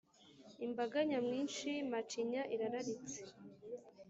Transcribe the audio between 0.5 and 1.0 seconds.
Imbaga